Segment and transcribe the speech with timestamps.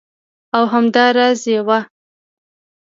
[0.57, 1.79] او همدا راز یوه